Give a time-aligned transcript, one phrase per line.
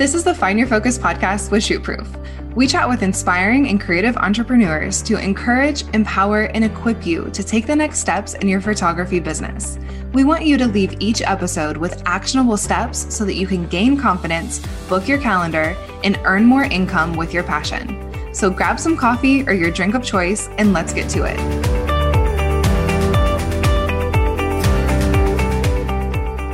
[0.00, 2.08] This is the Find Your Focus podcast with Shootproof.
[2.54, 7.66] We chat with inspiring and creative entrepreneurs to encourage, empower, and equip you to take
[7.66, 9.78] the next steps in your photography business.
[10.14, 13.98] We want you to leave each episode with actionable steps so that you can gain
[13.98, 18.34] confidence, book your calendar, and earn more income with your passion.
[18.34, 21.79] So grab some coffee or your drink of choice and let's get to it.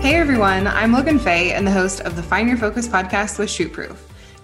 [0.06, 3.48] Hey everyone, I'm Logan Fay and the host of the Find Your Focus podcast with
[3.48, 3.96] Shootproof.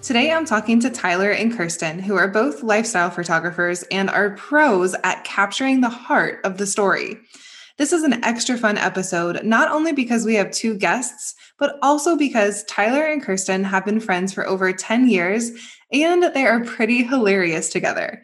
[0.03, 4.97] Today I'm talking to Tyler and Kirsten, who are both lifestyle photographers and are pros
[5.05, 7.17] at capturing the heart of the story.
[7.79, 12.17] This is an extra fun episode, not only because we have two guests, but also
[12.17, 15.53] because Tyler and Kirsten have been friends for over 10 years
[15.93, 18.21] and they are pretty hilarious together.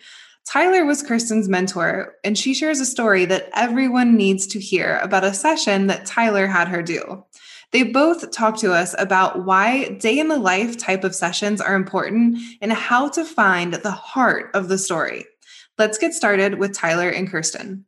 [0.48, 5.22] Tyler was Kirsten's mentor, and she shares a story that everyone needs to hear about
[5.22, 7.22] a session that Tyler had her do.
[7.72, 11.74] They both talk to us about why day in the life type of sessions are
[11.74, 15.24] important and how to find the heart of the story.
[15.76, 17.84] Let's get started with Tyler and Kirsten.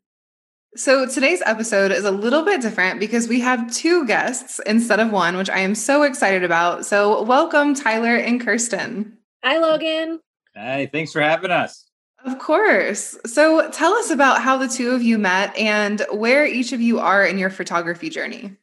[0.76, 5.10] So, today's episode is a little bit different because we have two guests instead of
[5.10, 6.86] one, which I am so excited about.
[6.86, 9.18] So, welcome, Tyler and Kirsten.
[9.42, 10.20] Hi, Logan.
[10.54, 11.86] Hey, thanks for having us.
[12.24, 13.16] Of course.
[13.24, 16.98] So tell us about how the two of you met and where each of you
[16.98, 18.56] are in your photography journey.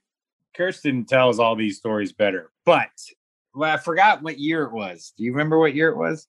[0.57, 2.89] Kirsten tells all these stories better, but
[3.53, 5.13] well, I forgot what year it was.
[5.17, 6.27] Do you remember what year it was?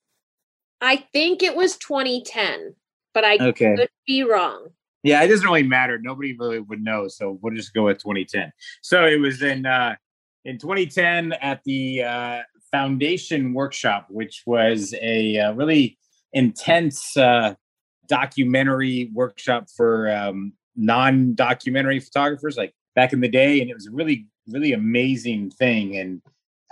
[0.81, 2.75] I think it was 2010,
[3.15, 3.77] but I okay.
[3.77, 4.69] could be wrong.
[5.03, 5.99] Yeah, it doesn't really matter.
[5.99, 8.53] Nobody really would know, so we'll just go with 2010.
[8.83, 9.97] So it was in uh,
[10.45, 15.99] in 2010 at the uh, Foundation Workshop, which was a uh, really
[16.33, 17.55] intense uh,
[18.09, 23.93] documentary workshop for um, non-documentary photographers, like back in the day, and it was a
[23.93, 25.97] really, really amazing thing.
[25.97, 26.21] And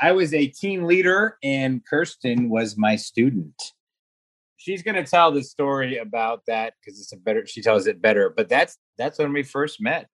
[0.01, 3.55] I was a team leader, and Kirsten was my student.
[4.57, 7.47] She's going to tell the story about that because it's a better.
[7.47, 10.09] She tells it better, but that's that's when we first met.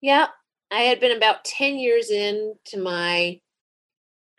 [0.00, 0.28] Yeah,
[0.70, 3.38] I had been about ten years into my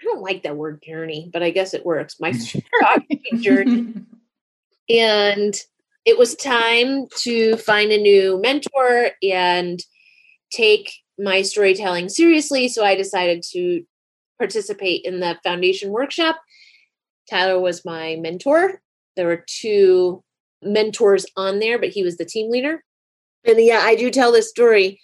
[0.02, 2.16] I don't like that word journey, but I guess it works.
[2.20, 2.34] My
[3.36, 3.94] journey.
[4.90, 5.56] And
[6.04, 9.80] it was time to find a new mentor and
[10.52, 12.68] take my storytelling seriously.
[12.68, 13.84] So I decided to
[14.38, 16.38] participate in the foundation workshop.
[17.30, 18.82] Tyler was my mentor.
[19.16, 20.24] There were two
[20.62, 22.84] mentors on there, but he was the team leader.
[23.46, 25.00] And yeah, I do tell this story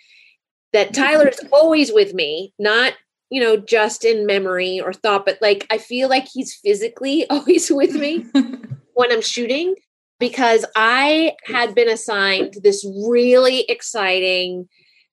[0.73, 2.93] that Tyler is always with me, not,
[3.29, 7.71] you know, just in memory or thought, but like I feel like he's physically always
[7.71, 8.25] with me
[8.93, 9.75] when I'm shooting
[10.19, 14.67] because I had been assigned this really exciting,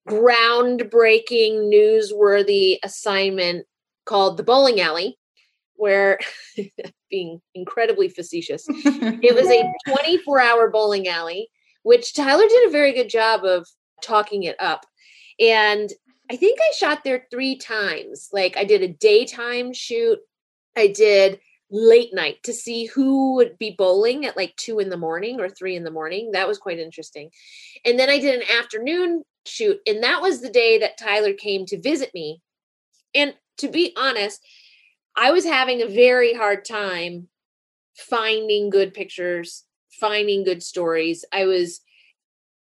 [0.08, 3.66] groundbreaking, newsworthy assignment
[4.04, 5.18] called the bowling alley,
[5.74, 6.18] where
[7.10, 11.48] being incredibly facetious, it was a 24 hour bowling alley,
[11.82, 13.66] which Tyler did a very good job of
[14.02, 14.86] talking it up.
[15.40, 15.90] And
[16.30, 18.28] I think I shot there three times.
[18.32, 20.18] Like I did a daytime shoot,
[20.76, 24.96] I did late night to see who would be bowling at like two in the
[24.96, 26.30] morning or three in the morning.
[26.32, 27.30] That was quite interesting.
[27.84, 31.66] And then I did an afternoon shoot, and that was the day that Tyler came
[31.66, 32.40] to visit me.
[33.14, 34.40] And to be honest,
[35.16, 37.28] I was having a very hard time
[37.96, 39.64] finding good pictures,
[40.00, 41.24] finding good stories.
[41.32, 41.80] I was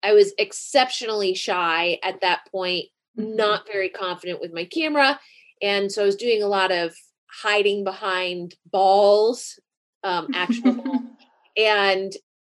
[0.03, 2.85] I was exceptionally shy at that point,
[3.17, 3.35] mm-hmm.
[3.35, 5.19] not very confident with my camera.
[5.61, 6.95] And so I was doing a lot of
[7.41, 9.59] hiding behind balls,
[10.03, 11.01] um, actionable.
[11.57, 12.13] and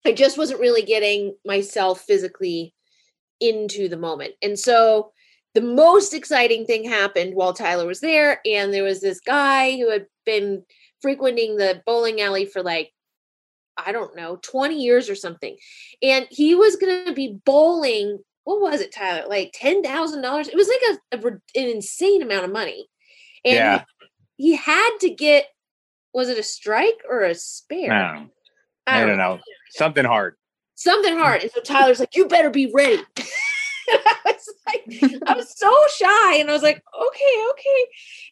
[0.04, 2.74] I just wasn't really getting myself physically
[3.40, 4.34] into the moment.
[4.42, 5.12] And so
[5.54, 8.40] the most exciting thing happened while Tyler was there.
[8.44, 10.64] And there was this guy who had been
[11.00, 12.92] frequenting the bowling alley for like,
[13.76, 15.56] I don't know, 20 years or something.
[16.02, 18.18] And he was going to be bowling.
[18.44, 19.26] What was it, Tyler?
[19.28, 20.48] Like $10,000?
[20.48, 21.30] It was like a, a,
[21.60, 22.88] an insane amount of money.
[23.44, 23.82] And yeah
[24.36, 25.46] he had to get
[26.12, 27.88] was it a strike or a spare?
[27.88, 28.26] No.
[28.86, 29.34] I, don't, don't know.
[29.36, 29.40] know.
[29.70, 30.36] Something hard.
[30.76, 31.20] Something mm.
[31.20, 31.42] hard.
[31.42, 33.02] And so Tyler's like, you better be ready.
[33.88, 36.36] I was like, I was so shy.
[36.36, 37.86] And I was like, okay, okay.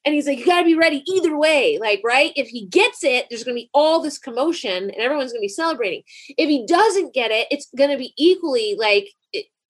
[0.05, 1.79] And he's like, you gotta be ready either way.
[1.81, 2.33] Like, right?
[2.37, 6.03] If he gets it, there's gonna be all this commotion and everyone's gonna be celebrating.
[6.37, 9.09] If he doesn't get it, it's gonna be equally like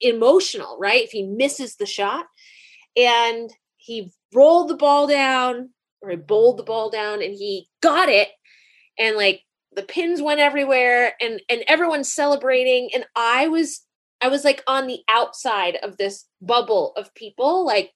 [0.00, 1.02] emotional, right?
[1.02, 2.26] If he misses the shot.
[2.96, 8.08] And he rolled the ball down or he bowled the ball down and he got
[8.08, 8.28] it
[8.98, 9.42] and like
[9.76, 13.80] the pins went everywhere and and everyone's celebrating and I was
[14.20, 17.92] I was like on the outside of this bubble of people like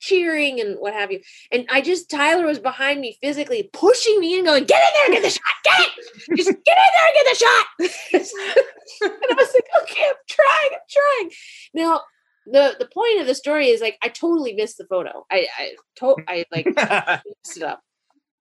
[0.00, 1.20] cheering and what have you.
[1.50, 5.04] And I just Tyler was behind me physically pushing me and going, "Get in there,
[5.06, 7.66] and get the shot, get it, just get in there and get the shot."
[9.02, 11.30] and I was like, "Okay, I'm trying, I'm trying."
[11.74, 12.02] Now
[12.46, 15.26] the the point of the story is like I totally missed the photo.
[15.30, 17.80] I I to- I like messed it up,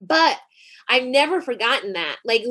[0.01, 0.37] but
[0.89, 2.17] I've never forgotten that.
[2.25, 2.43] Like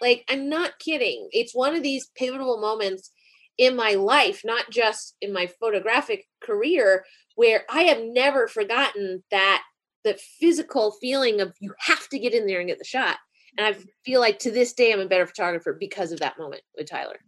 [0.00, 1.28] like I'm not kidding.
[1.32, 3.10] It's one of these pivotal moments
[3.56, 7.04] in my life, not just in my photographic career,
[7.34, 9.62] where I have never forgotten that
[10.04, 13.16] the physical feeling of you have to get in there and get the shot.
[13.56, 16.62] And I feel like to this day I'm a better photographer because of that moment
[16.76, 17.18] with Tyler.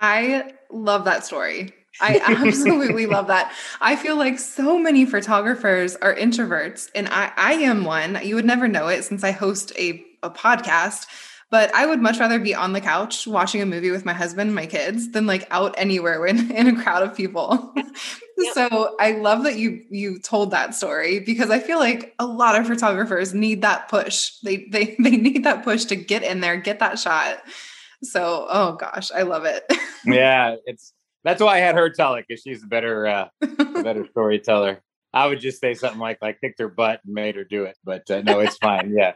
[0.00, 1.72] I love that story.
[2.00, 3.52] I absolutely love that.
[3.80, 8.18] I feel like so many photographers are introverts, and I, I am one.
[8.22, 11.06] You would never know it since I host a, a podcast,
[11.50, 14.48] but I would much rather be on the couch watching a movie with my husband
[14.48, 17.74] and my kids than like out anywhere in, in a crowd of people.
[18.38, 18.52] Yep.
[18.52, 22.60] so I love that you you told that story because I feel like a lot
[22.60, 24.32] of photographers need that push.
[24.40, 27.42] They they they need that push to get in there, get that shot.
[28.02, 29.64] So, oh gosh, I love it.
[30.04, 30.92] yeah, it's
[31.26, 34.80] that's why I had her tell it because she's a better, uh, a better storyteller.
[35.12, 37.76] I would just say something like, "I kicked her butt and made her do it,"
[37.82, 38.94] but uh, no, it's fine.
[38.96, 39.12] Yeah,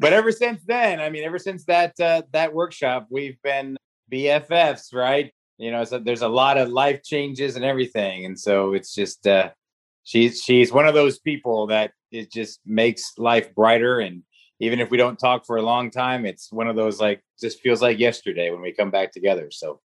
[0.00, 3.76] but ever since then, I mean, ever since that uh, that workshop, we've been
[4.12, 5.32] BFFs, right?
[5.58, 9.24] You know, so there's a lot of life changes and everything, and so it's just
[9.28, 9.50] uh,
[10.02, 14.22] she's she's one of those people that it just makes life brighter and
[14.60, 17.60] even if we don't talk for a long time it's one of those like just
[17.60, 19.80] feels like yesterday when we come back together so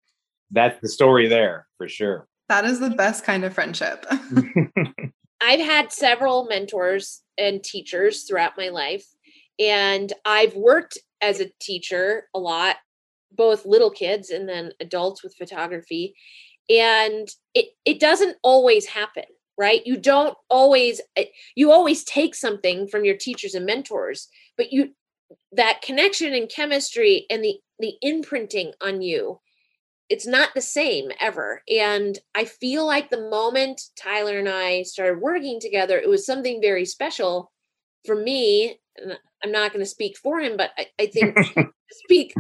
[0.50, 2.28] that's the story there for sure.
[2.48, 4.06] That is the best kind of friendship.
[5.40, 9.04] I've had several mentors and teachers throughout my life,
[9.58, 12.76] and I've worked as a teacher a lot,
[13.32, 16.14] both little kids and then adults with photography.
[16.68, 19.24] And it, it doesn't always happen,
[19.58, 19.86] right?
[19.86, 24.90] You don't always, eh, you always take something from your teachers and mentors, but you,
[25.52, 29.40] that connection and chemistry and the, the imprinting on you
[30.08, 31.62] it's not the same ever.
[31.68, 36.60] And I feel like the moment Tyler and I started working together, it was something
[36.60, 37.50] very special
[38.04, 38.78] for me.
[38.96, 41.36] And I'm not going to speak for him, but I, I think
[41.90, 42.34] speak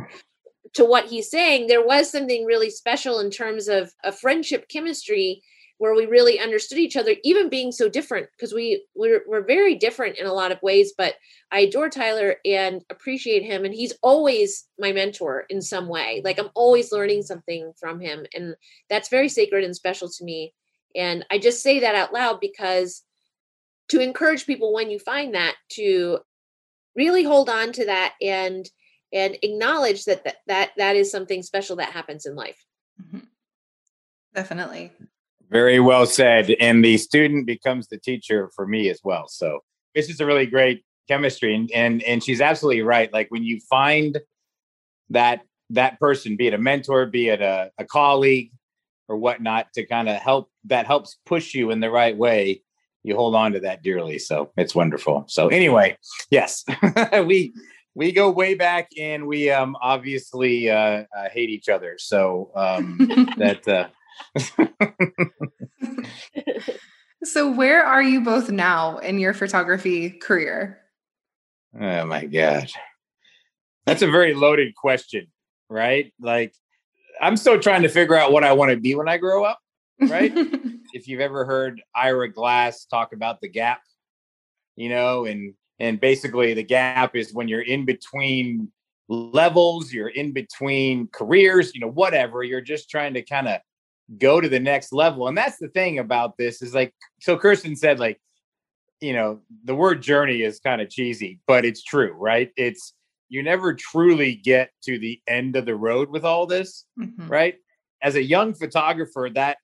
[0.74, 1.66] to what he's saying.
[1.66, 5.42] There was something really special in terms of a friendship chemistry
[5.78, 9.74] where we really understood each other, even being so different, because we we're, we're very
[9.74, 10.92] different in a lot of ways.
[10.96, 11.14] But
[11.52, 16.22] I adore Tyler and appreciate him, and he's always my mentor in some way.
[16.24, 18.54] Like I'm always learning something from him, and
[18.88, 20.54] that's very sacred and special to me.
[20.94, 23.02] And I just say that out loud because
[23.88, 26.18] to encourage people when you find that to
[26.96, 28.68] really hold on to that and
[29.12, 32.64] and acknowledge that that that, that is something special that happens in life.
[33.00, 33.20] Mm-hmm.
[34.34, 34.92] Definitely.
[35.50, 36.50] Very well said.
[36.60, 39.28] And the student becomes the teacher for me as well.
[39.28, 39.60] So
[39.94, 41.54] it's just a really great chemistry.
[41.54, 43.12] And and and she's absolutely right.
[43.12, 44.18] Like when you find
[45.10, 45.40] that
[45.70, 48.52] that person, be it a mentor, be it a, a colleague
[49.08, 52.62] or whatnot, to kind of help that helps push you in the right way,
[53.02, 54.18] you hold on to that dearly.
[54.18, 55.24] So it's wonderful.
[55.28, 55.96] So anyway,
[56.30, 56.64] yes,
[57.24, 57.54] we
[57.94, 61.96] we go way back and we um obviously uh, uh hate each other.
[61.98, 62.98] So um
[63.38, 63.88] that uh
[67.24, 70.78] so, where are you both now in your photography career?
[71.78, 72.70] Oh my God.
[73.86, 75.28] That's a very loaded question,
[75.68, 76.12] right?
[76.20, 76.54] Like,
[77.20, 79.58] I'm still trying to figure out what I want to be when I grow up,
[80.00, 80.32] right?
[80.92, 83.80] if you've ever heard Ira Glass talk about the gap,
[84.74, 88.72] you know, and and basically the gap is when you're in between
[89.08, 93.60] levels, you're in between careers, you know, whatever, you're just trying to kind of
[94.18, 95.28] go to the next level.
[95.28, 98.20] And that's the thing about this is like, so Kirsten said, like,
[99.00, 102.50] you know, the word journey is kind of cheesy, but it's true, right?
[102.56, 102.94] It's,
[103.28, 107.28] you never truly get to the end of the road with all this, mm-hmm.
[107.28, 107.56] right?
[108.02, 109.58] As a young photographer, that,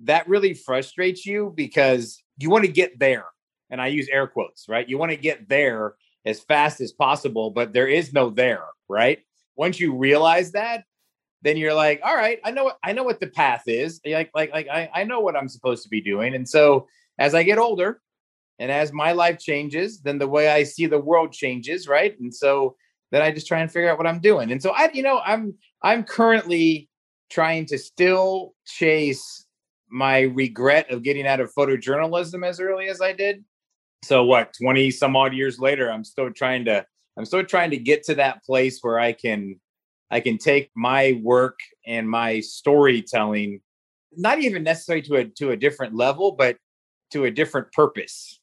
[0.00, 3.26] that really frustrates you because you want to get there.
[3.70, 4.88] And I use air quotes, right?
[4.88, 9.18] You want to get there as fast as possible, but there is no there, right?
[9.56, 10.84] Once you realize that,
[11.44, 14.00] then you're like, all right, I know what I know what the path is.
[14.04, 16.34] Like, like, like I, I know what I'm supposed to be doing.
[16.34, 18.00] And so as I get older
[18.58, 22.18] and as my life changes, then the way I see the world changes, right?
[22.18, 22.76] And so
[23.12, 24.52] then I just try and figure out what I'm doing.
[24.52, 26.88] And so I, you know, I'm I'm currently
[27.30, 29.46] trying to still chase
[29.90, 33.44] my regret of getting out of photojournalism as early as I did.
[34.02, 36.86] So what, 20 some odd years later, I'm still trying to
[37.18, 39.60] I'm still trying to get to that place where I can
[40.14, 43.60] I can take my work and my storytelling,
[44.16, 46.56] not even necessarily to a to a different level, but
[47.10, 48.40] to a different purpose.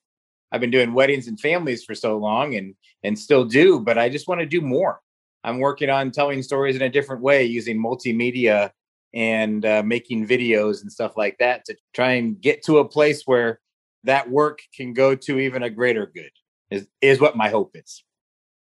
[0.51, 4.09] I've been doing weddings and families for so long and and still do, but I
[4.09, 4.99] just want to do more.
[5.45, 8.71] I'm working on telling stories in a different way using multimedia
[9.13, 13.23] and uh, making videos and stuff like that to try and get to a place
[13.25, 13.61] where
[14.03, 16.31] that work can go to even a greater good
[16.69, 18.03] is is what my hope is.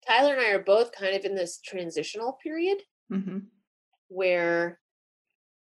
[0.06, 3.38] Tyler and I are both kind of in this transitional period Mm-hmm.
[4.08, 4.78] where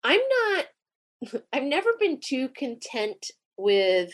[0.04, 0.66] I'm not
[1.54, 4.12] I've never been too content with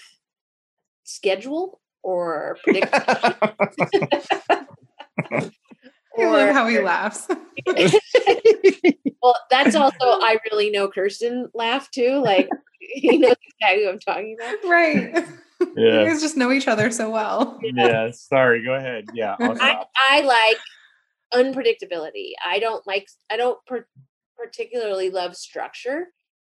[1.03, 4.25] schedule or predictability.
[6.17, 7.27] I love how he laughs.
[9.21, 12.21] well, that's also I really know Kirsten laugh too.
[12.23, 12.49] Like
[12.79, 14.69] he knows exactly what I'm talking about.
[14.69, 15.27] right.
[15.75, 17.59] You guys just know each other so well.
[17.61, 18.11] yeah.
[18.11, 18.63] Sorry.
[18.63, 19.09] Go ahead.
[19.13, 19.35] Yeah.
[19.39, 19.89] I'll I, stop.
[20.09, 20.57] I like
[21.33, 22.31] unpredictability.
[22.45, 23.87] I don't like I don't per-
[24.37, 26.07] particularly love structure.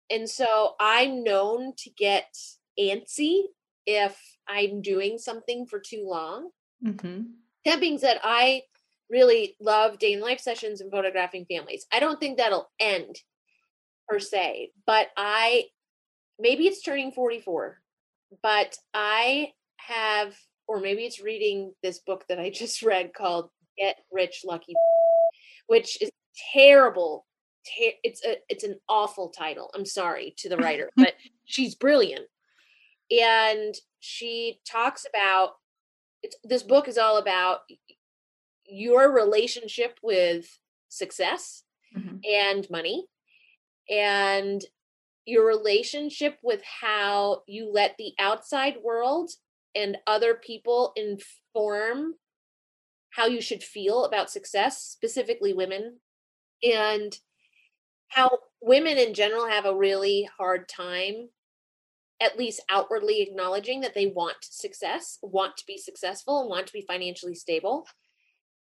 [0.10, 2.36] And so I'm known to get
[2.80, 3.44] antsy
[3.86, 6.50] if I'm doing something for too long.
[6.86, 7.22] Mm-hmm.
[7.66, 8.64] That being said, I
[9.10, 11.86] really love day in life sessions and photographing families.
[11.92, 13.18] I don't think that'll end
[14.08, 15.66] per se, but I
[16.40, 17.80] maybe it's turning 44,
[18.42, 20.36] but I have,
[20.68, 24.74] or maybe it's reading this book that I just read called Get Rich Lucky,
[25.68, 26.12] which is
[26.54, 27.26] terrible.
[27.66, 29.70] Ter- it's a it's an awful title.
[29.74, 31.14] I'm sorry to the writer, but
[31.46, 32.26] she's brilliant,
[33.12, 35.52] and she talks about
[36.22, 37.62] it's, this book is all about
[38.66, 40.58] your relationship with
[40.90, 41.64] success
[41.96, 42.20] Mhm.
[42.26, 43.06] and money
[43.90, 44.64] and
[45.26, 49.30] your relationship with how you let the outside world
[49.76, 52.16] and other people inform
[53.16, 56.00] how you should feel about success specifically women
[56.64, 57.18] and
[58.10, 61.30] how women in general have a really hard time
[62.22, 66.74] at least outwardly acknowledging that they want success, want to be successful, and want to
[66.74, 67.86] be financially stable.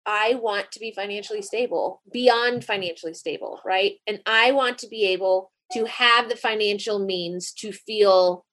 [0.05, 3.95] I want to be financially stable, beyond financially stable, right?
[4.07, 8.45] And I want to be able to have the financial means to feel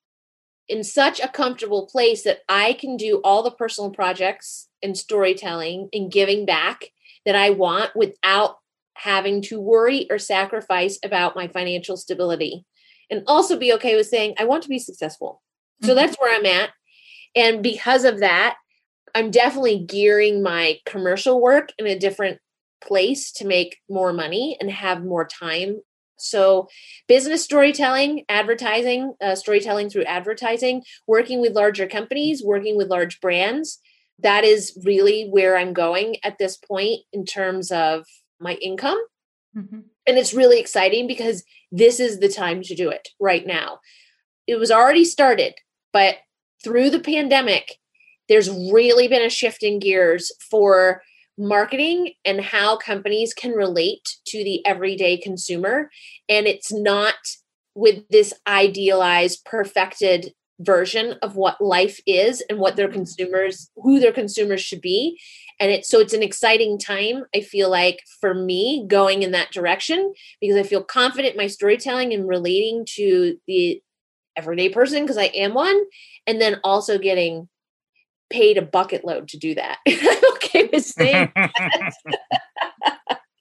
[0.68, 5.90] in such a comfortable place that I can do all the personal projects and storytelling
[5.94, 6.86] and giving back
[7.26, 8.58] that I want without
[8.96, 12.66] having to worry or sacrifice about my financial stability.
[13.10, 15.42] And also be okay with saying i want to be successful.
[15.84, 15.96] So Mhm.
[15.96, 16.72] that's where i'm at.
[17.36, 18.58] And because of that
[19.16, 22.40] i'm definitely gearing my commercial work in a different
[22.84, 25.82] place to make more money and have more time.
[26.18, 26.68] So
[27.08, 33.80] business storytelling advertising uh, storytelling through advertising working with larger companies working with large brands
[34.20, 38.06] that is really where i'm going at this point in terms of
[38.40, 39.00] my income
[39.56, 39.82] Mm-hmm.
[40.08, 43.80] and it's really exciting because this is the time to do it right now.
[44.48, 45.54] It was already started,
[45.92, 46.18] but
[46.64, 47.80] through the pandemic,
[48.30, 51.04] there's really been a shift in gears for
[51.38, 55.92] marketing and how companies can relate to the everyday consumer.
[56.28, 57.16] And it's not
[57.76, 64.12] with this idealized, perfected version of what life is and what their consumers, who their
[64.12, 65.20] consumers should be.
[65.60, 69.52] And it's so it's an exciting time i feel like for me going in that
[69.52, 73.82] direction because i feel confident in my storytelling and relating to the
[74.36, 75.80] everyday person because i am one
[76.26, 77.48] and then also getting
[78.30, 79.78] paid a bucket load to do that.
[79.88, 81.32] I'm okay with saying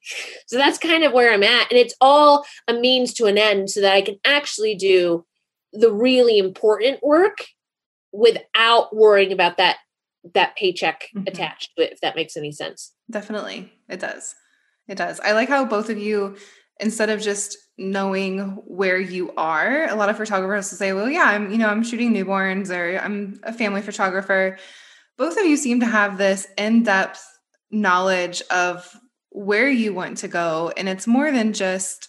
[0.46, 3.70] so that's kind of where i'm at and it's all a means to an end
[3.70, 5.24] so that i can actually do
[5.72, 7.38] the really important work
[8.12, 9.78] without worrying about that
[10.34, 11.28] that paycheck Mhm.
[11.28, 13.72] attached to it if that makes any sense Definitely.
[13.88, 14.34] It does.
[14.88, 15.20] It does.
[15.20, 16.36] I like how both of you,
[16.80, 21.24] instead of just knowing where you are, a lot of photographers will say, well, yeah,
[21.24, 24.58] I'm, you know, I'm shooting newborns or I'm a family photographer.
[25.18, 27.24] Both of you seem to have this in-depth
[27.70, 28.94] knowledge of
[29.30, 30.72] where you want to go.
[30.76, 32.08] And it's more than just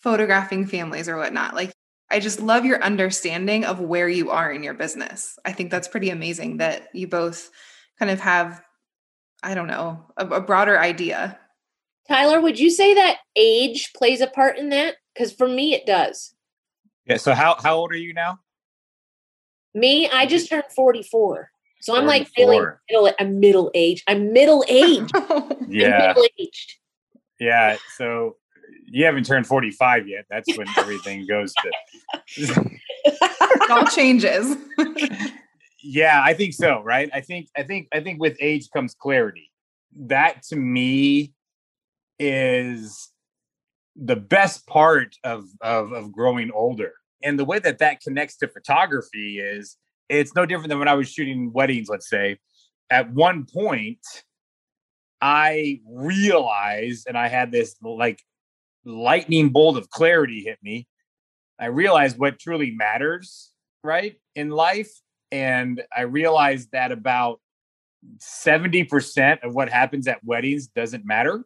[0.00, 1.54] photographing families or whatnot.
[1.54, 1.71] Like
[2.12, 5.38] I just love your understanding of where you are in your business.
[5.44, 7.50] I think that's pretty amazing that you both
[7.98, 8.62] kind of have
[9.42, 11.36] I don't know, a, a broader idea.
[12.08, 15.86] tyler would you say that age plays a part in that because for me it
[15.86, 16.34] does
[17.06, 17.16] yeah.
[17.16, 18.38] So how how old are you now?
[19.74, 21.50] me i just turned 44
[21.80, 25.14] so i'm like feeling middle i'm middle age i'm middle aged
[25.68, 26.08] Yeah.
[26.08, 26.74] middle aged
[27.40, 27.78] Yeah.
[27.96, 28.36] So
[28.92, 30.26] you haven't turned 45 yet.
[30.30, 31.70] That's when everything goes to.
[32.36, 34.56] it all changes.
[35.82, 37.10] yeah, I think so, right?
[37.12, 39.50] I think I think I think with age comes clarity.
[39.96, 41.32] That to me
[42.18, 43.10] is
[43.96, 48.48] the best part of of of growing older and the way that that connects to
[48.48, 49.76] photography is
[50.08, 52.38] it's no different than when I was shooting weddings, let's say.
[52.90, 54.04] At one point,
[55.20, 58.20] I realized, and I had this like
[58.84, 60.86] lightning bolt of clarity hit me.
[61.58, 63.52] I realized what truly matters,
[63.84, 64.90] right, in life.
[65.30, 67.40] And I realized that about
[68.18, 71.44] 70% of what happens at weddings doesn't matter,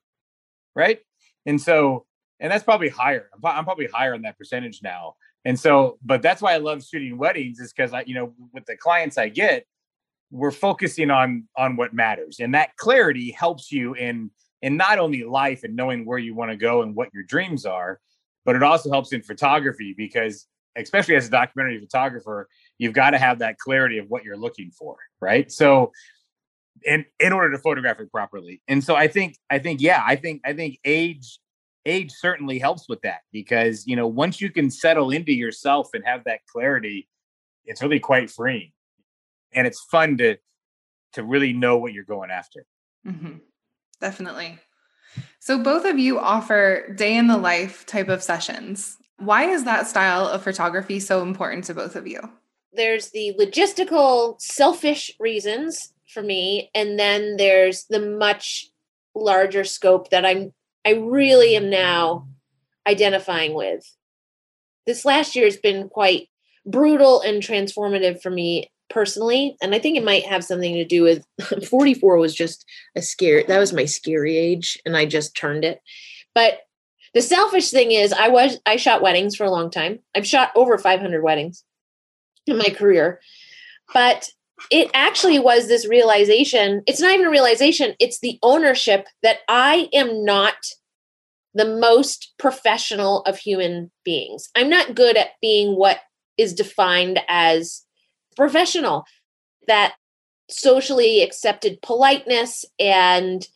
[0.75, 1.01] right?
[1.45, 2.07] And so,
[2.41, 3.29] and that's probably higher.
[3.45, 5.15] I'm, probably higher on that percentage now.
[5.45, 8.67] And so, but that's why I love shooting weddings is because I, you know, with
[8.67, 9.65] the clients I get,
[10.31, 14.31] we're focusing on on what matters, and that clarity helps you in
[14.63, 17.67] in not only life and knowing where you want to go and what your dreams
[17.67, 18.01] are,
[18.45, 20.47] but it also helps in photography because,
[20.77, 22.49] especially as a documentary photographer,
[22.79, 25.51] you've got to have that clarity of what you're looking for, right?
[25.51, 25.93] So,
[26.85, 30.17] in in order to photograph it properly, and so I think I think yeah, I
[30.17, 31.39] think I think age
[31.87, 36.05] age certainly helps with that because you know once you can settle into yourself and
[36.05, 37.09] have that clarity
[37.65, 38.73] it's really quite freeing
[39.53, 40.37] and it's fun to
[41.13, 42.67] to really know what you're going after
[43.07, 43.39] mm-hmm.
[44.01, 44.59] Definitely.
[45.39, 48.99] So both of you offer day in the life type of sessions.
[49.19, 52.21] Why is that style of photography so important to both of you?
[52.73, 58.71] There's the logistical selfish reasons for me and then there's the much
[59.15, 60.53] larger scope that i'm
[60.87, 62.29] I really am now
[62.87, 63.85] identifying with.
[64.87, 66.29] This last year has been quite
[66.65, 69.57] brutal and transformative for me personally.
[69.63, 71.25] And I think it might have something to do with
[71.69, 72.65] 44 was just
[72.97, 73.43] a scare.
[73.45, 74.79] That was my scary age.
[74.85, 75.81] And I just turned it.
[76.35, 76.61] But
[77.15, 80.01] the selfish thing is I was, I shot weddings for a long time.
[80.15, 81.65] I've shot over 500 weddings
[82.47, 83.21] in my career.
[83.95, 84.29] But
[84.71, 86.83] it actually was this realization.
[86.87, 90.55] It's not even a realization, it's the ownership that I am not
[91.55, 94.51] the most professional of human beings.
[94.55, 96.01] I'm not good at being what
[96.37, 97.86] is defined as
[98.37, 99.05] professional.
[99.67, 99.95] That
[100.49, 103.47] socially accepted politeness and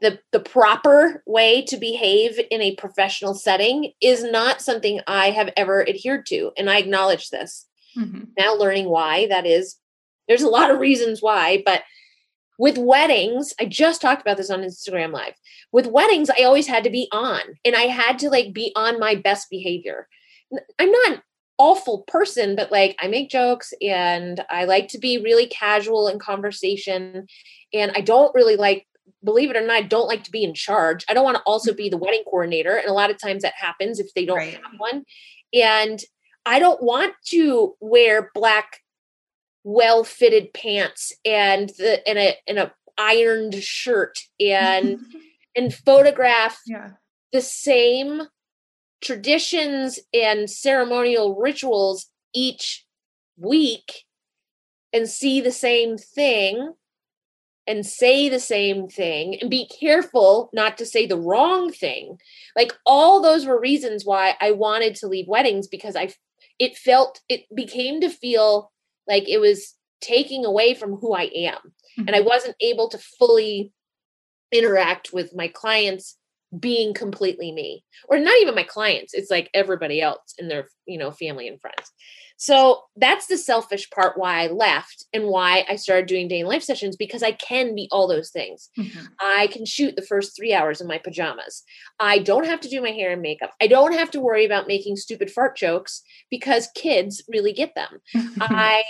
[0.00, 5.52] the the proper way to behave in a professional setting is not something I have
[5.56, 7.66] ever adhered to and I acknowledge this.
[7.96, 8.24] Mm-hmm.
[8.38, 9.76] Now learning why that is
[10.28, 11.82] there's a lot of reasons why, but
[12.58, 15.34] with weddings, I just talked about this on Instagram Live.
[15.72, 19.00] With weddings, I always had to be on and I had to like be on
[19.00, 20.08] my best behavior.
[20.78, 21.22] I'm not
[21.58, 26.18] awful person, but like I make jokes and I like to be really casual in
[26.18, 27.26] conversation.
[27.74, 28.86] And I don't really like,
[29.24, 31.04] believe it or not, I don't like to be in charge.
[31.08, 32.04] I don't want to also be the mm-hmm.
[32.04, 32.76] wedding coordinator.
[32.76, 34.54] And a lot of times that happens if they don't right.
[34.54, 35.04] have one.
[35.52, 36.00] And
[36.46, 38.80] I don't want to wear black
[39.64, 44.98] well fitted pants and the and a and a ironed shirt and
[45.56, 46.92] and photograph yeah.
[47.32, 48.22] the same
[49.00, 52.84] traditions and ceremonial rituals each
[53.36, 54.04] week
[54.92, 56.72] and see the same thing
[57.66, 62.16] and say the same thing and be careful not to say the wrong thing
[62.56, 66.08] like all those were reasons why i wanted to leave weddings because i
[66.58, 68.72] it felt it became to feel
[69.06, 71.56] like it was taking away from who I am.
[71.56, 72.06] Mm-hmm.
[72.06, 72.28] And I mm-hmm.
[72.28, 73.72] wasn't able to fully
[74.52, 76.16] interact with my clients
[76.58, 80.98] being completely me or not even my clients it's like everybody else and their you
[80.98, 81.92] know family and friends
[82.40, 86.46] so that's the selfish part why I left and why I started doing day in
[86.46, 88.70] life sessions because I can be all those things.
[88.78, 89.06] Mm-hmm.
[89.20, 91.64] I can shoot the first three hours in my pajamas.
[91.98, 93.50] I don't have to do my hair and makeup.
[93.60, 97.98] I don't have to worry about making stupid fart jokes because kids really get them.
[98.40, 98.84] I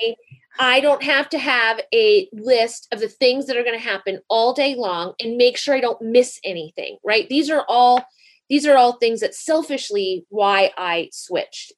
[0.58, 4.20] I don't have to have a list of the things that are going to happen
[4.28, 7.28] all day long and make sure I don't miss anything, right?
[7.28, 8.04] These are all
[8.48, 11.74] these are all things that selfishly why I switched.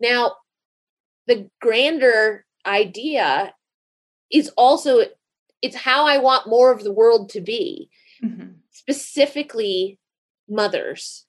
[0.00, 0.36] Now,
[1.26, 3.54] the grander idea
[4.30, 5.04] is also
[5.60, 7.90] it's how I want more of the world to be.
[8.22, 8.52] Mm-hmm.
[8.70, 9.98] Specifically
[10.48, 11.26] mothers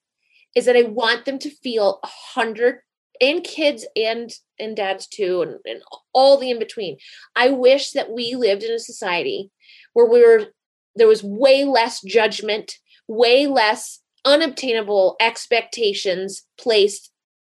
[0.56, 2.80] is that I want them to feel hundred
[3.19, 5.82] in kids and in dads too and, and
[6.13, 6.97] all the in between
[7.36, 9.52] i wish that we lived in a society
[9.93, 10.47] where we were
[10.95, 17.12] there was way less judgment way less unobtainable expectations placed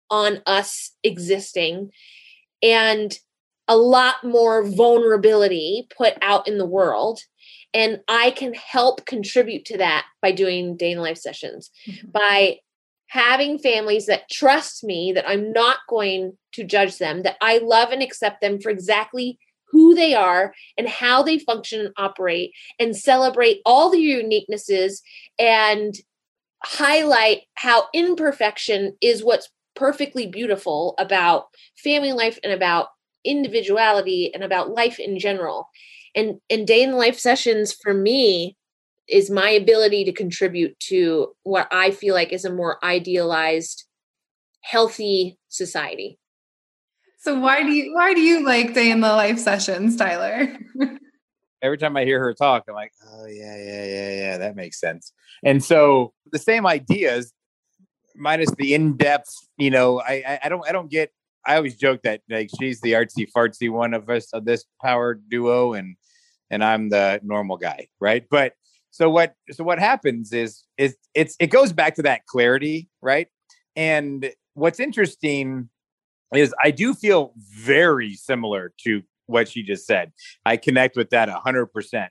[0.10, 1.92] on us existing
[2.64, 3.20] and
[3.68, 7.20] a lot more vulnerability put out in the world
[7.74, 12.10] and i can help contribute to that by doing day in life sessions mm-hmm.
[12.10, 12.58] by
[13.12, 17.92] having families that trust me that i'm not going to judge them that i love
[17.92, 19.38] and accept them for exactly
[19.72, 25.00] who they are and how they function and operate and celebrate all the uniquenesses
[25.40, 25.96] and
[26.64, 31.46] highlight how imperfection is what's perfectly beautiful about
[31.78, 32.88] family life and about
[33.24, 35.70] individuality and about life in general.
[36.14, 38.58] And and day in the life sessions for me
[39.08, 43.86] is my ability to contribute to what I feel like is a more idealized
[44.62, 46.20] healthy society.
[47.20, 50.58] So why do you why do you like day in the life sessions, Tyler?
[51.62, 54.80] Every time I hear her talk, I'm like, oh yeah, yeah, yeah, yeah, that makes
[54.80, 55.14] sense.
[55.44, 57.32] And so the same ideas,
[58.16, 61.12] minus the in-depth, you know, I, I, I don't I don't get
[61.46, 65.14] I always joke that like she's the artsy fartsy one of us of this power
[65.14, 65.96] duo and
[66.50, 68.26] and I'm the normal guy, right?
[68.30, 68.54] But
[68.92, 73.28] so what so what happens is is it's it goes back to that clarity, right?
[73.76, 75.70] And what's interesting
[76.36, 80.12] is I do feel very similar to what she just said.
[80.46, 82.08] I connect with that 100%.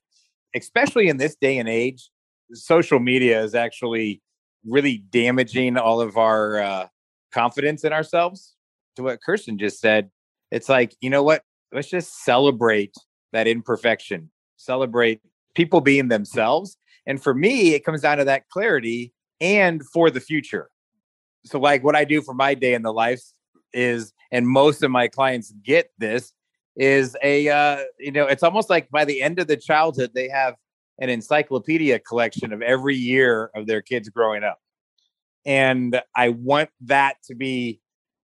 [0.54, 2.10] Especially in this day and age,
[2.52, 4.22] social media is actually
[4.66, 6.86] really damaging all of our uh,
[7.32, 8.56] confidence in ourselves.
[8.96, 10.10] To what Kirsten just said,
[10.50, 11.42] it's like, you know what?
[11.72, 12.94] Let's just celebrate
[13.32, 15.20] that imperfection, celebrate
[15.54, 16.76] people being themselves.
[17.06, 20.70] And for me, it comes down to that clarity and for the future.
[21.44, 23.22] So, like what I do for my day in the life
[23.72, 26.32] is, and most of my clients get this,
[26.76, 30.28] is a uh, you know it's almost like by the end of the childhood they
[30.28, 30.54] have
[30.98, 34.58] an encyclopedia collection of every year of their kids growing up
[35.44, 37.80] and i want that to be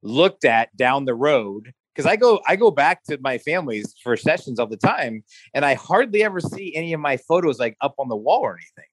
[0.02, 4.16] looked at down the road because i go i go back to my families for
[4.16, 5.24] sessions all the time
[5.54, 8.54] and i hardly ever see any of my photos like up on the wall or
[8.54, 8.90] anything.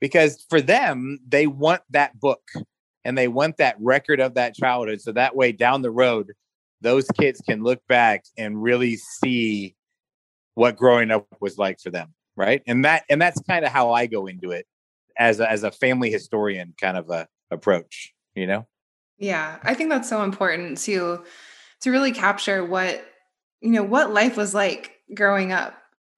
[0.00, 2.42] Because for them they want that book
[3.04, 6.32] and they want that record of that childhood so that way down the road
[6.80, 9.74] those kids can look back and really see
[10.54, 12.62] what growing up was like for them right?
[12.66, 14.66] And that and that's kind of how i go into it
[15.16, 18.66] as a, as a family historian kind of a approach you know?
[19.18, 21.24] Yeah i think that's so important to
[21.84, 23.04] to really capture what
[23.60, 25.74] you know what life was like growing up.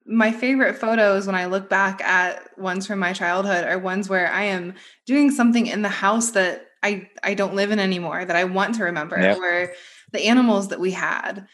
[0.06, 4.30] My favorite photos when I look back at ones from my childhood are ones where
[4.32, 4.74] I am
[5.06, 8.76] doing something in the house that I I don't live in anymore that I want
[8.76, 9.38] to remember yep.
[9.38, 9.74] where
[10.12, 11.46] the animals that we had.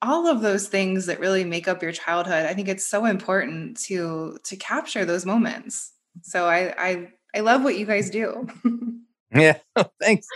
[0.00, 3.78] All of those things that really make up your childhood I think it's so important
[3.82, 5.92] to to capture those moments.
[6.22, 8.48] So I I I love what you guys do.
[9.30, 9.58] Yeah
[10.00, 10.26] thanks.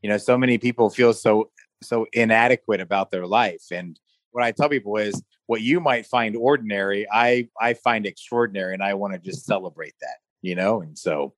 [0.00, 1.50] You know so many people feel so
[1.84, 3.98] so inadequate about their life and
[4.32, 8.82] what I tell people is what you might find ordinary I I find extraordinary and
[8.82, 11.34] I want to just celebrate that you know and so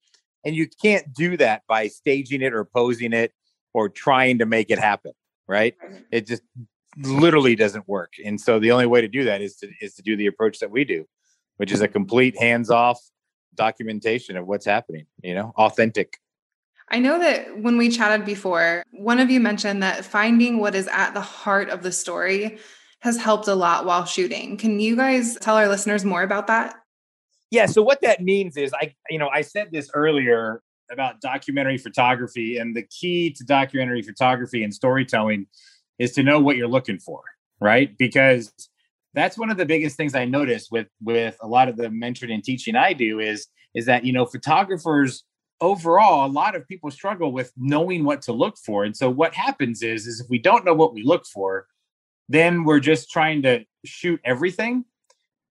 [0.46, 3.32] and you can't do that by staging it or posing it
[3.74, 5.12] or trying to make it happen,
[5.48, 5.74] right?
[6.12, 6.42] It just
[6.98, 8.12] literally doesn't work.
[8.24, 10.61] And so the only way to do that is to is to do the approach
[10.61, 11.04] that we do,
[11.56, 13.00] which is a complete hands-off
[13.56, 16.16] documentation of what's happening, you know, authentic.
[16.88, 20.88] I know that when we chatted before, one of you mentioned that finding what is
[20.88, 22.59] at the heart of the story
[23.01, 24.57] has helped a lot while shooting.
[24.57, 26.77] Can you guys tell our listeners more about that?
[27.51, 31.79] yeah so what that means is i you know i said this earlier about documentary
[31.79, 35.46] photography and the key to documentary photography and storytelling
[35.99, 37.22] is to know what you're looking for
[37.61, 38.53] right because
[39.14, 42.33] that's one of the biggest things i notice with with a lot of the mentoring
[42.33, 45.25] and teaching i do is is that you know photographers
[45.60, 48.84] overall a lot of people struggle with knowing what to look for.
[48.84, 51.66] And so what happens is is if we don't know what we look for
[52.28, 54.84] then we're just trying to shoot everything.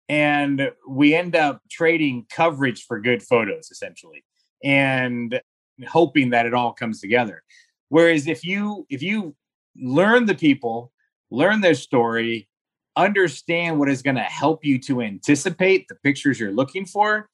[0.09, 4.23] And we end up trading coverage for good photos essentially
[4.63, 5.41] and
[5.87, 7.43] hoping that it all comes together.
[7.89, 9.35] Whereas if you if you
[9.75, 10.91] learn the people
[11.31, 12.47] learn their story
[12.95, 17.29] understand what is going to help you to anticipate the pictures you're looking for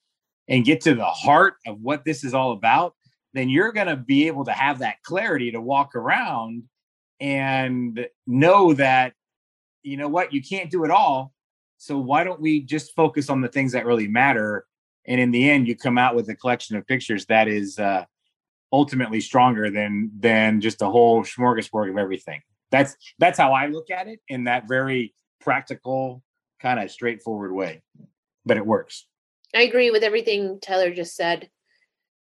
[0.47, 2.95] and get to the heart of what this is all about
[3.33, 6.63] then you're going to be able to have that clarity to walk around
[7.21, 9.13] and know that
[9.83, 11.33] you know what you can't do it all
[11.81, 14.67] so why don't we just focus on the things that really matter?
[15.07, 18.05] And in the end, you come out with a collection of pictures that is uh,
[18.71, 22.39] ultimately stronger than than just a whole smorgasbord of everything.
[22.69, 26.21] That's that's how I look at it in that very practical,
[26.61, 27.81] kind of straightforward way.
[28.45, 29.07] But it works.
[29.55, 31.49] I agree with everything Tyler just said.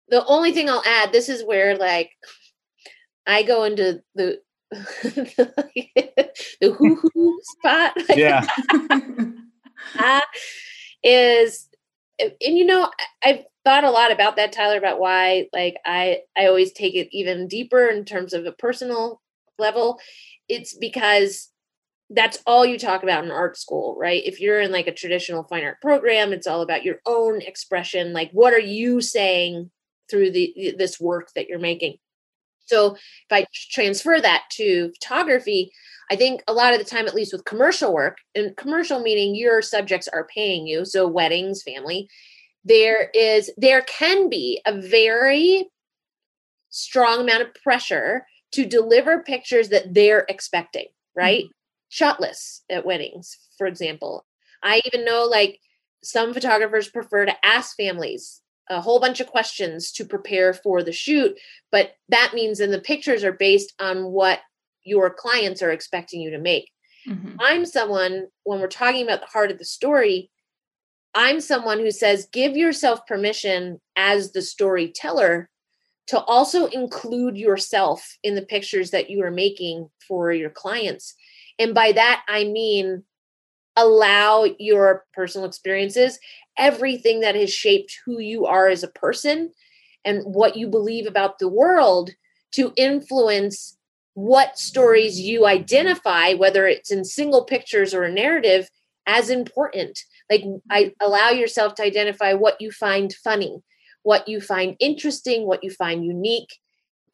[0.10, 2.12] The only thing I'll add, this is where like
[3.26, 4.40] I go into the
[4.72, 7.94] the hoo hoo spot.
[8.16, 8.46] Yeah.
[10.00, 10.22] Uh,
[11.04, 11.70] is
[12.20, 12.90] and you know
[13.24, 17.08] i've thought a lot about that tyler about why like i i always take it
[17.12, 19.22] even deeper in terms of a personal
[19.58, 20.00] level
[20.50, 21.52] it's because
[22.12, 25.44] that's all you talk about in art school right if you're in like a traditional
[25.44, 29.72] fine art program it's all about your own expression like what are you saying
[30.10, 31.98] through the this work that you're making
[32.66, 35.72] So if I transfer that to photography,
[36.12, 39.36] I think a lot of the time, at least with commercial work, and commercial meaning
[39.36, 42.08] your subjects are paying you, so weddings, family,
[42.64, 45.68] there is there can be a very
[46.70, 51.46] strong amount of pressure to deliver pictures that they're expecting, right?
[51.96, 54.26] Shot lists at weddings, for example.
[54.62, 55.62] I even know like
[56.04, 60.92] some photographers prefer to ask families a whole bunch of questions to prepare for the
[60.92, 61.38] shoot,
[61.72, 64.42] but that means then the pictures are based on what
[64.84, 66.70] your clients are expecting you to make.
[67.08, 67.38] Mm-hmm.
[67.40, 70.30] I'm someone, when we're talking about the heart of the story,
[71.14, 75.50] I'm someone who says give yourself permission as the storyteller
[76.08, 81.16] to also include yourself in the pictures that you are making for your clients.
[81.60, 83.04] And by that, I mean
[83.76, 86.20] allow your personal experiences,
[86.58, 89.52] everything that has shaped who you are as a person
[90.06, 92.12] and what you believe about the world
[92.54, 93.78] to influence
[94.14, 98.70] what stories you identify, whether it's in single pictures or a narrative,
[99.06, 100.00] as important.
[100.30, 101.06] Like, I mm-hmm.
[101.06, 103.62] allow yourself to identify what you find funny,
[104.04, 106.60] what you find interesting, what you find unique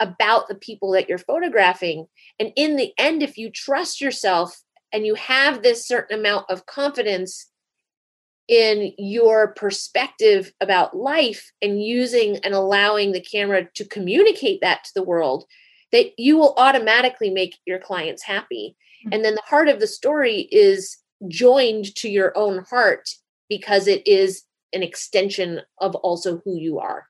[0.01, 2.07] about the people that you're photographing.
[2.39, 4.59] And in the end, if you trust yourself
[4.91, 7.51] and you have this certain amount of confidence
[8.47, 14.91] in your perspective about life and using and allowing the camera to communicate that to
[14.95, 15.45] the world
[15.91, 19.13] that you will automatically make your clients happy mm-hmm.
[19.13, 23.07] and then the heart of the story is joined to your own heart
[23.47, 27.05] because it is an extension of also who you are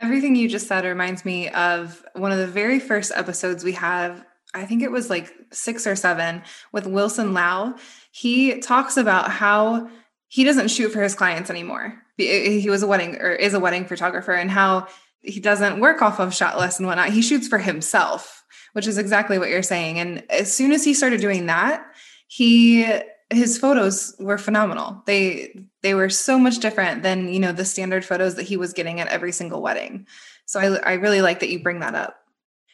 [0.00, 4.24] everything you just said reminds me of one of the very first episodes we have
[4.52, 7.76] I think it was like six or seven with Wilson Lau.
[8.10, 9.88] He talks about how
[10.26, 12.02] he doesn't shoot for his clients anymore.
[12.16, 14.88] He was a wedding or is a wedding photographer and how
[15.22, 17.10] he doesn't work off of shot list and whatnot.
[17.10, 20.00] He shoots for himself, which is exactly what you're saying.
[20.00, 21.86] And as soon as he started doing that,
[22.26, 22.84] he
[23.30, 25.02] his photos were phenomenal.
[25.06, 28.72] They they were so much different than you know the standard photos that he was
[28.72, 30.06] getting at every single wedding.
[30.46, 32.20] So I, I really like that you bring that up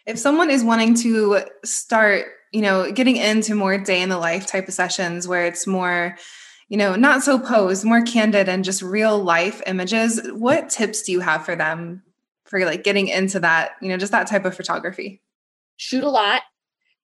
[0.06, 4.46] if someone is wanting to start, you know, getting into more day in the life
[4.46, 6.16] type of sessions where it's more,
[6.68, 11.12] you know, not so posed, more candid and just real life images, what tips do
[11.12, 12.02] you have for them
[12.44, 15.20] for like getting into that, you know, just that type of photography?
[15.76, 16.42] Shoot a lot,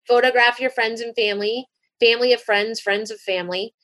[0.07, 1.67] photograph your friends and family,
[2.03, 3.75] family of friends, friends of family.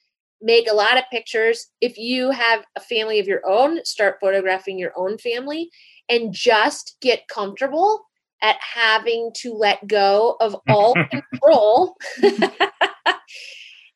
[0.41, 1.69] Make a lot of pictures.
[1.81, 5.71] If you have a family of your own, start photographing your own family
[6.09, 8.05] and just get comfortable
[8.41, 11.97] at having to let go of all control.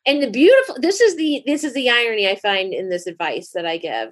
[0.05, 3.51] and the beautiful this is the this is the irony I find in this advice
[3.53, 4.09] that I give.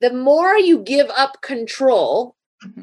[0.00, 2.34] The more you give up control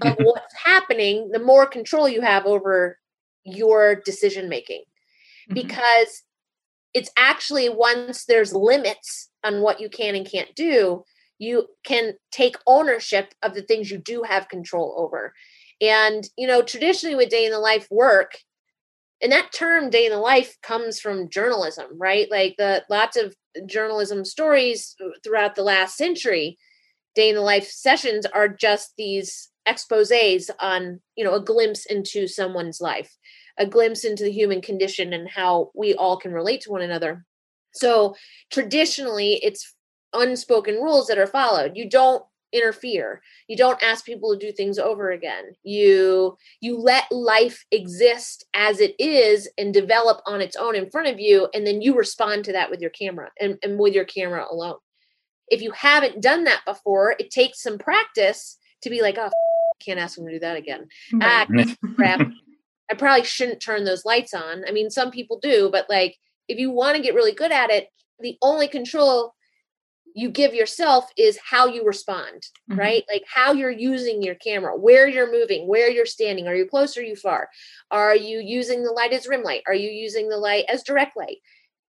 [0.02, 2.98] of what's happening, the more control you have over
[3.44, 4.84] your decision making.
[5.50, 5.54] Mm-hmm.
[5.54, 6.24] Because
[6.94, 11.04] it's actually once there's limits on what you can and can't do,
[11.40, 15.34] you can take ownership of the things you do have control over.
[15.80, 18.40] And, you know, traditionally with day in the life work,
[19.22, 22.30] and that term day in the life comes from journalism, right?
[22.30, 26.58] Like the lots of journalism stories throughout the last century,
[27.16, 32.28] day in the life sessions are just these exposes on, you know, a glimpse into
[32.28, 33.16] someone's life,
[33.58, 37.26] a glimpse into the human condition and how we all can relate to one another.
[37.74, 38.16] So
[38.52, 39.76] traditionally, it's
[40.14, 41.74] unspoken rules that are followed.
[41.76, 43.22] You don't interfere.
[43.48, 45.54] You don't ask people to do things over again.
[45.64, 51.08] You you let life exist as it is and develop on its own in front
[51.08, 54.06] of you and then you respond to that with your camera and, and with your
[54.06, 54.78] camera alone.
[55.50, 59.30] If you haven't done that before it takes some practice to be like oh
[59.80, 60.88] can't ask them to do that again.
[61.22, 61.46] Ah,
[61.96, 62.22] crap
[62.92, 66.58] i probably shouldn't turn those lights on i mean some people do but like if
[66.58, 69.34] you want to get really good at it the only control
[70.18, 72.80] you give yourself is how you respond, mm-hmm.
[72.80, 73.04] right?
[73.08, 76.48] Like how you're using your camera, where you're moving, where you're standing.
[76.48, 77.50] Are you close or are you far?
[77.92, 79.62] Are you using the light as rim light?
[79.68, 81.38] Are you using the light as direct light?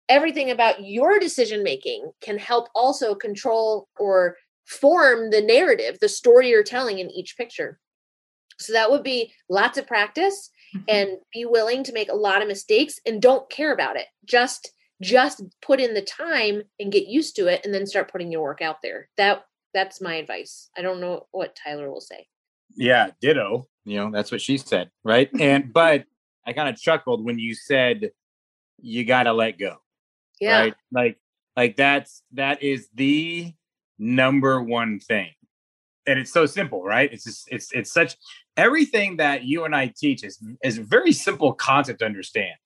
[0.10, 6.50] Everything about your decision making can help also control or form the narrative, the story
[6.50, 7.78] you're telling in each picture.
[8.58, 10.86] So that would be lots of practice mm-hmm.
[10.88, 14.08] and be willing to make a lot of mistakes and don't care about it.
[14.26, 18.32] Just just put in the time and get used to it and then start putting
[18.32, 19.10] your work out there.
[19.18, 20.70] That that's my advice.
[20.78, 22.28] I don't know what tyler will say.
[22.76, 23.68] Yeah ditto.
[23.86, 25.30] You know that's what she said right?
[25.40, 26.06] And but
[26.46, 28.12] i kind of chuckled when you said
[28.80, 29.78] you gotta let go
[30.40, 30.60] yeah.
[30.60, 30.76] right?
[30.92, 31.18] Like
[31.56, 33.54] like that's that is the
[33.98, 35.32] number one thing.
[36.06, 37.12] And it's so simple right?
[37.12, 38.16] It's just it's it's such
[38.58, 42.58] everything that you and I teach is is a very simple concept to understand,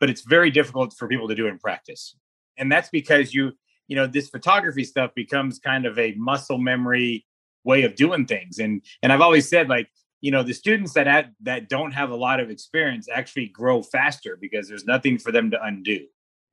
[0.00, 2.16] but it's very difficult for people to do in practice.
[2.58, 3.52] And that's because you,
[3.86, 7.26] you know, this photography stuff becomes kind of a muscle memory
[7.64, 8.58] way of doing things.
[8.58, 9.88] And and I've always said like,
[10.22, 14.38] you know, the students that that don't have a lot of experience actually grow faster
[14.40, 16.00] because there's nothing for them to undo.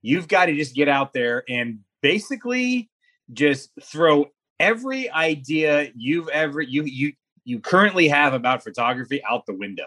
[0.01, 2.89] You've got to just get out there and basically
[3.33, 4.25] just throw
[4.59, 9.85] every idea you've ever you you you currently have about photography out the window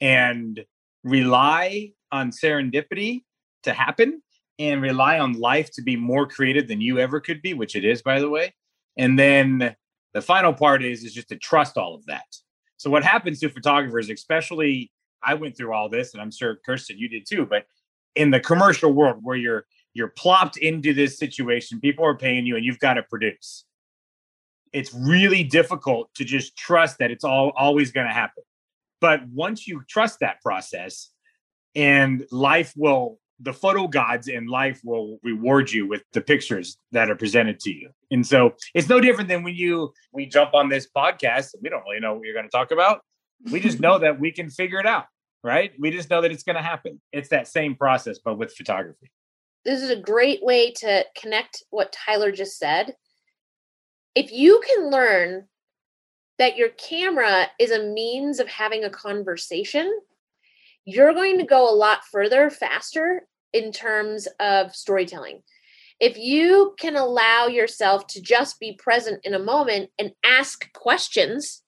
[0.00, 0.64] and
[1.02, 3.24] rely on serendipity
[3.62, 4.22] to happen
[4.58, 7.84] and rely on life to be more creative than you ever could be which it
[7.84, 8.54] is by the way.
[8.96, 9.74] And then
[10.12, 12.26] the final part is is just to trust all of that.
[12.76, 14.90] So what happens to photographers especially
[15.22, 17.64] i went through all this and i'm sure kirsten you did too but
[18.14, 22.56] in the commercial world where you're you're plopped into this situation people are paying you
[22.56, 23.64] and you've got to produce
[24.74, 28.42] it's really difficult to just trust that it's all always going to happen.
[29.00, 31.10] But once you trust that process,
[31.76, 37.10] and life will, the photo gods and life will reward you with the pictures that
[37.10, 37.90] are presented to you.
[38.10, 41.54] And so it's no different than when you we jump on this podcast.
[41.54, 43.00] and We don't really know what you're going to talk about.
[43.50, 45.06] We just know that we can figure it out,
[45.42, 45.72] right?
[45.78, 47.00] We just know that it's going to happen.
[47.12, 49.10] It's that same process, but with photography.
[49.64, 52.94] This is a great way to connect what Tyler just said
[54.14, 55.46] if you can learn
[56.38, 59.92] that your camera is a means of having a conversation,
[60.84, 63.22] you're going to go a lot further faster
[63.52, 65.42] in terms of storytelling.
[66.00, 71.62] If you can allow yourself to just be present in a moment and ask questions,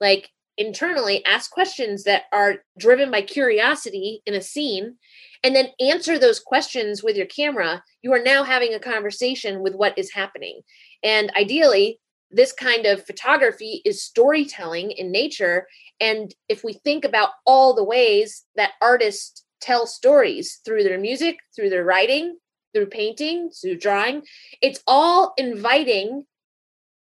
[0.00, 4.96] like internally, ask questions that are driven by curiosity in a scene,
[5.42, 9.74] and then answer those questions with your camera, you are now having a conversation with
[9.74, 10.60] what is happening.
[11.02, 15.66] And ideally, this kind of photography is storytelling in nature.
[16.00, 21.38] And if we think about all the ways that artists tell stories through their music,
[21.54, 22.38] through their writing,
[22.74, 24.22] through painting, through drawing,
[24.60, 26.24] it's all inviting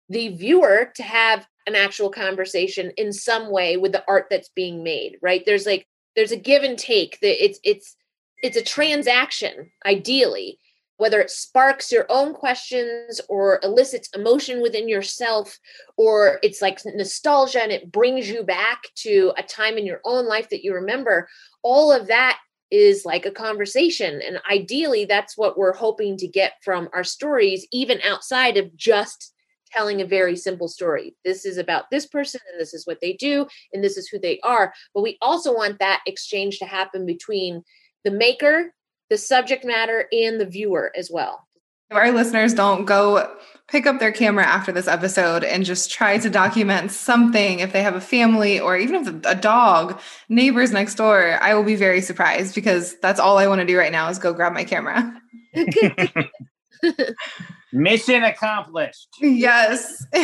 [0.08, 4.82] the viewer to have an actual conversation in some way with the art that's being
[4.82, 5.44] made, right?
[5.46, 5.86] There's like
[6.16, 7.96] there's a give and take that it's it's
[8.42, 10.58] it's a transaction ideally
[11.00, 15.58] whether it sparks your own questions or elicits emotion within yourself,
[15.96, 20.26] or it's like nostalgia and it brings you back to a time in your own
[20.26, 21.26] life that you remember,
[21.62, 22.38] all of that
[22.70, 24.20] is like a conversation.
[24.20, 29.32] And ideally, that's what we're hoping to get from our stories, even outside of just
[29.72, 31.16] telling a very simple story.
[31.24, 34.18] This is about this person and this is what they do and this is who
[34.18, 34.74] they are.
[34.94, 37.62] But we also want that exchange to happen between
[38.04, 38.74] the maker
[39.11, 41.46] the subject matter and the viewer as well.
[41.90, 46.31] Our listeners don't go pick up their camera after this episode and just try to
[46.31, 51.38] document something if they have a family or even if a dog, neighbors next door.
[51.40, 54.18] I will be very surprised because that's all I want to do right now is
[54.18, 55.20] go grab my camera.
[57.73, 59.09] Mission accomplished.
[59.20, 60.05] Yes.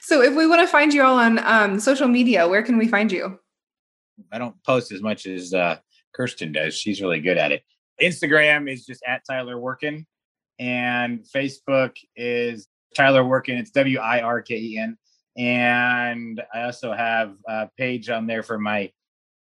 [0.00, 2.88] so if we want to find you all on um, social media, where can we
[2.88, 3.38] find you?
[4.32, 5.78] I don't post as much as uh,
[6.16, 6.74] Kirsten does.
[6.74, 7.62] She's really good at it.
[8.00, 10.06] Instagram is just at Tyler Wirken,
[10.58, 13.58] and Facebook is Tyler Wirken.
[13.58, 14.96] It's W I R K E N.
[15.36, 18.90] And I also have a page on there for my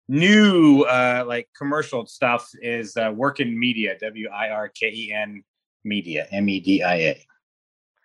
[0.07, 5.43] new uh like commercial stuff is uh Wirken Media, W I R K E N
[5.83, 7.25] Media, M E D I A.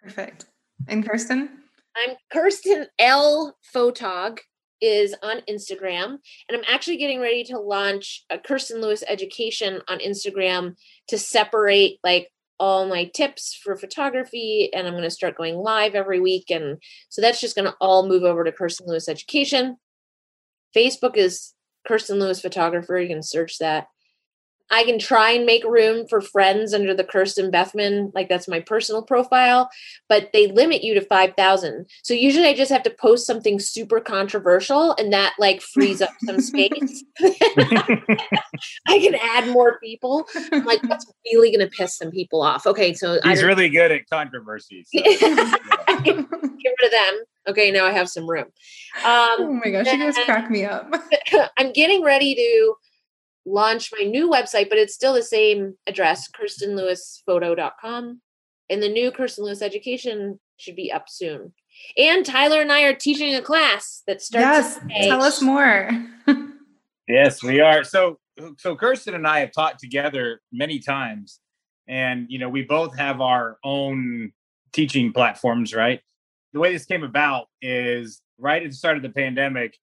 [0.03, 0.46] Perfect.
[0.88, 1.48] And Kirsten?
[1.96, 3.57] I'm Kirsten L.
[3.74, 4.38] Photog
[4.85, 6.18] is on Instagram.
[6.49, 10.75] And I'm actually getting ready to launch a Kirsten Lewis education on Instagram
[11.09, 14.70] to separate like all my tips for photography.
[14.73, 16.51] And I'm going to start going live every week.
[16.51, 19.77] And so that's just going to all move over to Kirsten Lewis education.
[20.77, 21.55] Facebook is
[21.87, 22.99] Kirsten Lewis photographer.
[22.99, 23.87] You can search that.
[24.70, 28.61] I can try and make room for friends under the Kirsten Bethman, like that's my
[28.61, 29.68] personal profile,
[30.09, 31.87] but they limit you to 5,000.
[32.03, 36.11] So usually I just have to post something super controversial and that like frees up
[36.24, 37.05] some space.
[37.20, 40.27] I can add more people.
[40.52, 42.67] I'm like, that's really going to piss some people off.
[42.67, 42.94] Okay.
[42.94, 44.88] So he's really good at controversies.
[44.94, 45.02] So.
[45.04, 47.25] Get rid of them.
[47.48, 47.71] Okay.
[47.71, 48.46] Now I have some room.
[49.04, 50.92] Um, oh my gosh, you guys crack me up.
[51.58, 52.75] I'm getting ready to
[53.47, 58.21] launch my new website, but it's still the same address, kirstenlewisphoto.com.
[58.71, 61.53] And the new Kirsten Lewis education should be up soon.
[61.99, 64.79] And Tyler and I are teaching a class that starts.
[64.88, 65.90] Yes, tell us more.
[67.09, 67.85] yes, we are.
[67.85, 68.19] So,
[68.59, 71.40] so Kirsten and I have taught together many times,
[71.88, 74.33] and you know, we both have our own
[74.73, 75.75] teaching platforms.
[75.75, 76.01] Right.
[76.53, 79.77] The way this came about is right at the start of the pandemic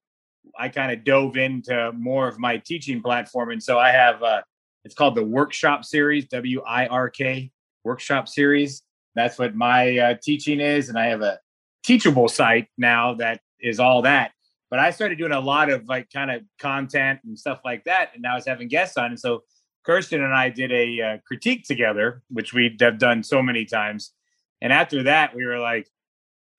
[0.58, 3.52] I kind of dove into more of my teaching platform.
[3.52, 4.41] And so I have, uh,
[4.84, 7.52] it's called the Workshop Series, W I R K
[7.84, 8.84] Workshop Series.
[9.16, 10.89] That's what my uh, teaching is.
[10.89, 11.39] And I have a
[11.84, 14.32] teachable site now that is all that.
[14.70, 18.12] But I started doing a lot of like kind of content and stuff like that.
[18.14, 19.06] And now I was having guests on.
[19.06, 19.43] And so
[19.86, 24.14] Kirsten and I did a uh, critique together, which we have done so many times.
[24.62, 25.89] And after that, we were like,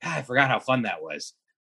[0.04, 1.32] ah, I forgot how fun that was.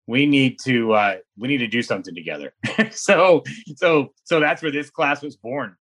[0.08, 2.54] We need to uh, we need to do something together.
[2.92, 3.44] so
[3.76, 5.76] so so that's where this class was born.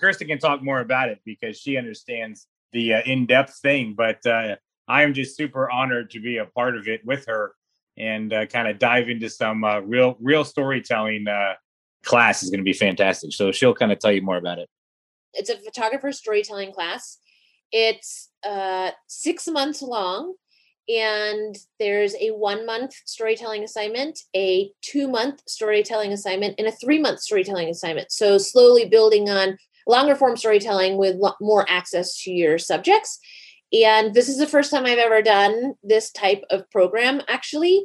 [0.00, 3.94] Kirsten can talk more about it because she understands the uh, in depth thing.
[3.96, 4.56] But uh,
[4.88, 7.54] I am just super honored to be a part of it with her
[7.98, 11.54] and uh, kind of dive into some uh, real real storytelling uh,
[12.04, 13.32] class is going to be fantastic.
[13.32, 14.68] So she'll kind of tell you more about it.
[15.32, 17.18] It's a photographer storytelling class.
[17.72, 20.34] It's uh, six months long,
[20.88, 27.00] and there's a one month storytelling assignment, a two month storytelling assignment, and a three
[27.00, 28.12] month storytelling assignment.
[28.12, 33.18] So slowly building on longer form storytelling with more access to your subjects.
[33.72, 37.84] And this is the first time I've ever done this type of program, actually,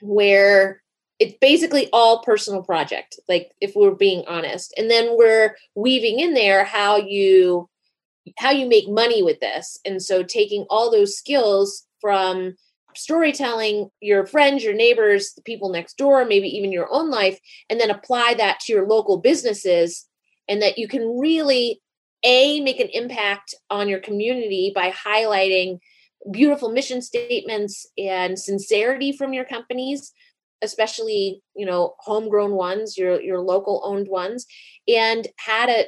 [0.00, 0.82] where
[1.18, 4.74] it's basically all personal project, like if we're being honest.
[4.76, 7.68] And then we're weaving in there how you
[8.38, 9.78] how you make money with this.
[9.84, 12.54] And so taking all those skills from
[12.96, 17.80] storytelling your friends, your neighbors, the people next door, maybe even your own life, and
[17.80, 20.06] then apply that to your local businesses
[20.48, 21.80] and that you can really
[22.22, 25.78] a make an impact on your community by highlighting
[26.30, 30.12] beautiful mission statements and sincerity from your companies
[30.62, 34.46] especially you know homegrown ones your your local owned ones
[34.88, 35.84] and how to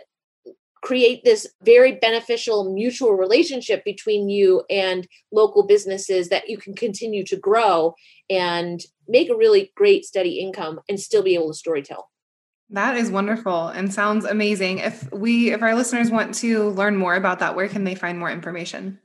[0.87, 7.25] create this very beneficial mutual relationship between you and local businesses that you can continue
[7.25, 7.93] to grow
[8.31, 12.05] and make a really great steady income and still be able to storytell
[12.71, 14.79] that is wonderful and sounds amazing.
[14.79, 18.19] If we if our listeners want to learn more about that, where can they find
[18.19, 18.99] more information?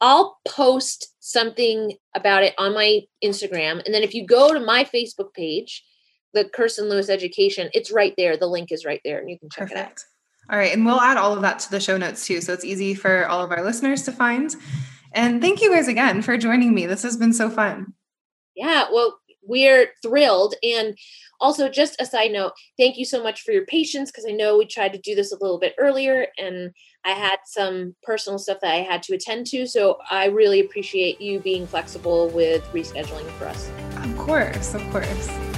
[0.00, 3.84] I'll post something about it on my Instagram.
[3.84, 5.84] And then if you go to my Facebook page,
[6.32, 8.36] the Kirsten Lewis Education, it's right there.
[8.36, 9.80] The link is right there and you can check Perfect.
[9.80, 9.98] it out.
[10.50, 10.72] All right.
[10.72, 12.40] And we'll add all of that to the show notes too.
[12.40, 14.54] So it's easy for all of our listeners to find.
[15.12, 16.86] And thank you guys again for joining me.
[16.86, 17.94] This has been so fun.
[18.54, 18.86] Yeah.
[18.92, 20.54] Well, we're thrilled.
[20.62, 20.96] And
[21.40, 24.56] also, just a side note, thank you so much for your patience because I know
[24.56, 26.70] we tried to do this a little bit earlier and
[27.04, 29.66] I had some personal stuff that I had to attend to.
[29.66, 33.68] So I really appreciate you being flexible with rescheduling for us.
[33.96, 35.51] Of course, of course.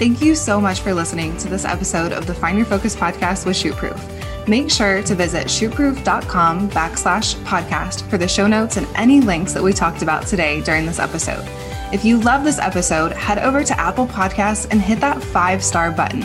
[0.00, 3.44] Thank you so much for listening to this episode of the Find Your Focus podcast
[3.44, 4.48] with Shootproof.
[4.48, 9.62] Make sure to visit shootproof.com backslash podcast for the show notes and any links that
[9.62, 11.44] we talked about today during this episode.
[11.92, 15.92] If you love this episode, head over to Apple Podcasts and hit that five star
[15.92, 16.22] button.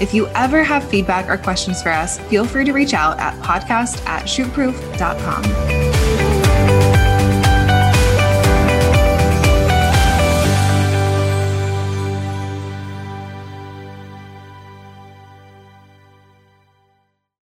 [0.00, 3.40] If you ever have feedback or questions for us, feel free to reach out at
[3.40, 6.11] podcast at shootproof.com.